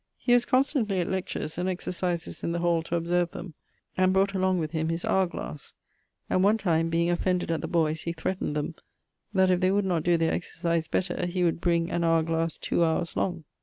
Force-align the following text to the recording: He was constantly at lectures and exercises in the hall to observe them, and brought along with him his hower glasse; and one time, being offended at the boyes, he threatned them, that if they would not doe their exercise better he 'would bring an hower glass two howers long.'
He 0.17 0.33
was 0.33 0.45
constantly 0.45 0.99
at 0.99 1.07
lectures 1.07 1.59
and 1.59 1.69
exercises 1.69 2.43
in 2.43 2.53
the 2.53 2.57
hall 2.57 2.81
to 2.81 2.95
observe 2.95 3.29
them, 3.29 3.53
and 3.95 4.11
brought 4.11 4.33
along 4.33 4.57
with 4.57 4.71
him 4.71 4.89
his 4.89 5.03
hower 5.03 5.27
glasse; 5.27 5.75
and 6.27 6.43
one 6.43 6.57
time, 6.57 6.89
being 6.89 7.11
offended 7.11 7.51
at 7.51 7.61
the 7.61 7.67
boyes, 7.67 8.01
he 8.01 8.11
threatned 8.11 8.55
them, 8.55 8.73
that 9.31 9.51
if 9.51 9.59
they 9.59 9.69
would 9.69 9.85
not 9.85 10.01
doe 10.01 10.17
their 10.17 10.33
exercise 10.33 10.87
better 10.87 11.27
he 11.27 11.43
'would 11.43 11.61
bring 11.61 11.91
an 11.91 12.01
hower 12.01 12.23
glass 12.23 12.57
two 12.57 12.79
howers 12.81 13.15
long.' 13.15 13.43